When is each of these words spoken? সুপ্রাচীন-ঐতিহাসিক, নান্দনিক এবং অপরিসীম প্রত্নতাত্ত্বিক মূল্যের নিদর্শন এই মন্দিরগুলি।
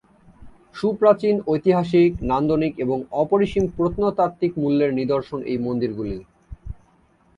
সুপ্রাচীন-ঐতিহাসিক, 0.75 2.11
নান্দনিক 2.21 2.73
এবং 2.79 2.97
অপরিসীম 3.13 3.65
প্রত্নতাত্ত্বিক 3.77 4.51
মূল্যের 4.57 4.91
নিদর্শন 4.93 5.39
এই 5.43 5.57
মন্দিরগুলি। 5.57 6.17